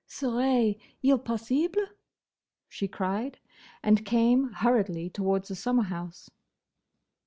[0.07, 3.37] "Serait il possible?"—she cried,
[3.83, 6.27] and came hurriedly towards the summer house.